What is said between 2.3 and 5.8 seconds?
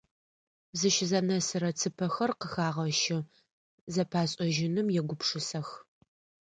къыхагъэщы, зэпашӏэжьыным егупшысэх.